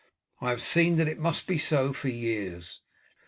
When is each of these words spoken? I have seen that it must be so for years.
I 0.41 0.49
have 0.49 0.63
seen 0.63 0.95
that 0.95 1.07
it 1.07 1.19
must 1.19 1.45
be 1.45 1.59
so 1.59 1.93
for 1.93 2.07
years. 2.09 2.79